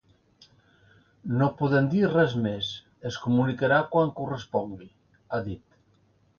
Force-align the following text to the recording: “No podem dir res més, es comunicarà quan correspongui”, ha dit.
“No 1.41 1.49
podem 1.59 1.89
dir 1.91 2.01
res 2.15 2.33
més, 2.47 2.71
es 3.11 3.21
comunicarà 3.27 3.81
quan 3.95 4.13
correspongui”, 4.23 4.93
ha 5.33 5.45
dit. 5.53 5.81